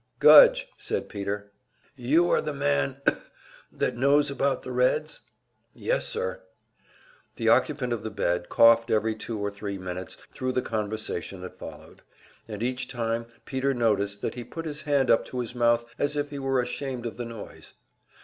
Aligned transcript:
"Gudge," 0.17 0.67
said 0.79 1.09
Peter. 1.09 1.51
"You 1.95 2.31
are 2.31 2.41
the 2.41 2.55
man 2.55 2.99
that 3.71 3.95
knows 3.95 4.31
about 4.31 4.63
the 4.63 4.71
Reds?" 4.71 5.21
"Yes, 5.75 6.07
sir." 6.07 6.41
The 7.35 7.49
occupant 7.49 7.93
of 7.93 8.01
the 8.01 8.09
bed 8.09 8.49
coughed 8.49 8.89
every 8.89 9.13
two 9.13 9.37
or 9.39 9.51
three 9.51 9.77
minutes 9.77 10.17
thru 10.33 10.51
the 10.51 10.63
conversation 10.63 11.41
that 11.41 11.59
followed, 11.59 12.01
and 12.47 12.63
each 12.63 12.87
time 12.87 13.27
Peter 13.45 13.75
noticed 13.75 14.21
that 14.21 14.33
he 14.33 14.43
put 14.43 14.65
his 14.65 14.81
hand 14.81 15.11
up 15.11 15.23
to 15.25 15.39
his 15.39 15.53
mouth 15.53 15.85
as 15.99 16.15
if 16.15 16.31
he 16.31 16.39
were 16.39 16.59
ashamed 16.59 17.05
of 17.05 17.17
the 17.17 17.25
noise. 17.25 17.75